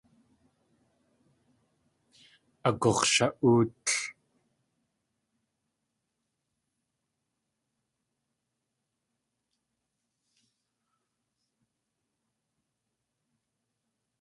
[2.67, 3.87] Agux̲sha.óotl.